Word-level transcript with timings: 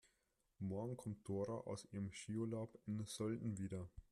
Morgen 0.57 0.97
kommt 0.97 1.29
Dora 1.29 1.53
aus 1.67 1.87
ihrem 1.93 2.11
Skiurlaub 2.11 2.75
in 2.87 3.05
Sölden 3.05 3.59
wieder. 3.59 3.87